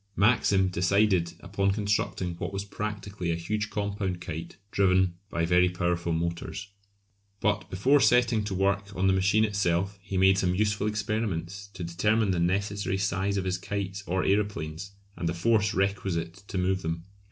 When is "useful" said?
10.55-10.87